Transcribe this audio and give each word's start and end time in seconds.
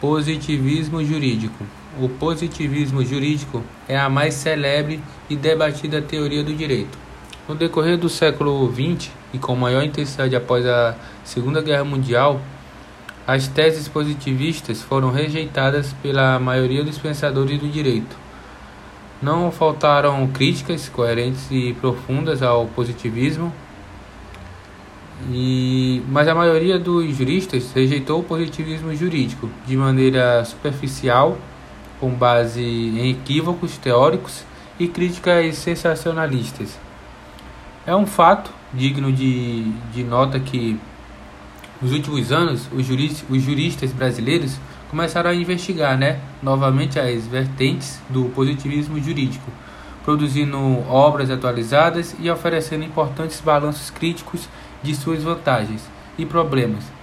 Positivismo 0.00 1.02
jurídico. 1.02 1.64
O 1.98 2.06
positivismo 2.06 3.02
jurídico 3.02 3.62
é 3.88 3.98
a 3.98 4.10
mais 4.10 4.34
celebre 4.34 5.00
e 5.30 5.34
debatida 5.34 6.02
teoria 6.02 6.44
do 6.44 6.54
direito. 6.54 6.98
No 7.48 7.54
decorrer 7.54 7.96
do 7.96 8.08
século 8.08 8.70
XX 8.70 9.10
e 9.32 9.38
com 9.38 9.56
maior 9.56 9.82
intensidade 9.82 10.36
após 10.36 10.66
a 10.66 10.94
Segunda 11.24 11.62
Guerra 11.62 11.84
Mundial, 11.84 12.42
as 13.26 13.48
teses 13.48 13.88
positivistas 13.88 14.82
foram 14.82 15.10
rejeitadas 15.10 15.94
pela 16.02 16.38
maioria 16.38 16.84
dos 16.84 16.98
pensadores 16.98 17.58
do 17.58 17.68
direito. 17.68 18.16
Não 19.22 19.50
faltaram 19.50 20.26
críticas 20.28 20.90
coerentes 20.90 21.50
e 21.50 21.72
profundas 21.80 22.42
ao 22.42 22.66
positivismo, 22.66 23.50
e, 25.32 26.02
mas 26.08 26.28
a 26.28 26.34
maioria 26.34 26.78
dos 26.78 27.16
juristas 27.16 27.72
rejeitou 27.72 28.20
o 28.20 28.22
positivismo 28.22 28.94
jurídico 28.94 29.50
de 29.66 29.76
maneira 29.76 30.44
superficial, 30.44 31.36
com 31.98 32.10
base 32.10 32.62
em 32.62 33.10
equívocos 33.10 33.76
teóricos 33.78 34.44
e 34.78 34.86
críticas 34.86 35.56
sensacionalistas. 35.56 36.78
É 37.86 37.94
um 37.94 38.06
fato 38.06 38.50
digno 38.72 39.12
de, 39.12 39.64
de 39.92 40.04
nota 40.04 40.38
que, 40.38 40.78
nos 41.80 41.92
últimos 41.92 42.30
anos, 42.30 42.68
os 42.72 42.84
juristas, 42.84 43.24
os 43.28 43.42
juristas 43.42 43.92
brasileiros 43.92 44.58
começaram 44.90 45.30
a 45.30 45.34
investigar 45.34 45.98
né, 45.98 46.20
novamente 46.42 46.98
as 46.98 47.26
vertentes 47.26 48.00
do 48.08 48.26
positivismo 48.26 49.00
jurídico, 49.00 49.50
produzindo 50.06 50.56
obras 50.88 51.30
atualizadas 51.30 52.14
e 52.20 52.30
oferecendo 52.30 52.84
importantes 52.84 53.40
balanços 53.40 53.90
críticos 53.90 54.48
de 54.80 54.94
suas 54.94 55.24
vantagens 55.24 55.82
e 56.16 56.24
problemas 56.24 56.95